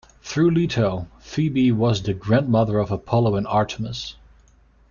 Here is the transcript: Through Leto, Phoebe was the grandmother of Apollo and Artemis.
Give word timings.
Through 0.23 0.49
Leto, 0.55 1.05
Phoebe 1.19 1.71
was 1.71 2.01
the 2.01 2.15
grandmother 2.15 2.79
of 2.79 2.89
Apollo 2.91 3.35
and 3.35 3.45
Artemis. 3.45 4.15